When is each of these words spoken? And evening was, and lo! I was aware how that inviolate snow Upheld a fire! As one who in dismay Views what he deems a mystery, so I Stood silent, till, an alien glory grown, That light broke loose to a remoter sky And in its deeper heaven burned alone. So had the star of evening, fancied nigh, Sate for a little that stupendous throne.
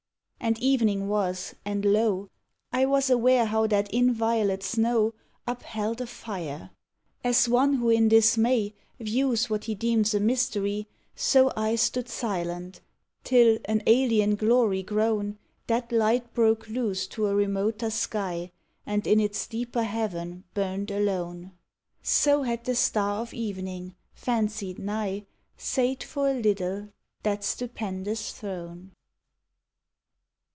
And 0.43 0.57
evening 0.57 1.07
was, 1.07 1.53
and 1.65 1.85
lo! 1.85 2.27
I 2.73 2.83
was 2.87 3.11
aware 3.11 3.45
how 3.45 3.67
that 3.67 3.93
inviolate 3.93 4.63
snow 4.63 5.13
Upheld 5.45 6.01
a 6.01 6.07
fire! 6.07 6.71
As 7.23 7.47
one 7.47 7.75
who 7.75 7.91
in 7.91 8.07
dismay 8.07 8.73
Views 8.99 9.51
what 9.51 9.65
he 9.65 9.75
deems 9.75 10.15
a 10.15 10.19
mystery, 10.19 10.87
so 11.15 11.53
I 11.55 11.75
Stood 11.75 12.09
silent, 12.09 12.81
till, 13.23 13.59
an 13.65 13.83
alien 13.85 14.35
glory 14.35 14.81
grown, 14.81 15.37
That 15.67 15.91
light 15.91 16.33
broke 16.33 16.67
loose 16.67 17.05
to 17.09 17.27
a 17.27 17.35
remoter 17.35 17.91
sky 17.91 18.51
And 18.83 19.05
in 19.05 19.19
its 19.19 19.45
deeper 19.45 19.83
heaven 19.83 20.43
burned 20.55 20.89
alone. 20.89 21.51
So 22.01 22.41
had 22.41 22.63
the 22.63 22.73
star 22.75 23.21
of 23.21 23.31
evening, 23.31 23.93
fancied 24.15 24.79
nigh, 24.79 25.27
Sate 25.55 26.03
for 26.03 26.31
a 26.31 26.41
little 26.41 26.89
that 27.21 27.43
stupendous 27.43 28.31
throne. 28.31 28.93